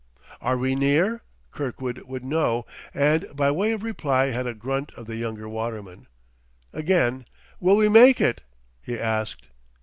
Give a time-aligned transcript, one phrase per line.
[0.41, 1.21] "Are we near?"
[1.51, 6.07] Kirkwood would know; and by way of reply had a grunt of the younger waterman.
[6.73, 7.25] Again,
[7.59, 8.41] "Will we make it?"
[8.81, 9.45] he asked.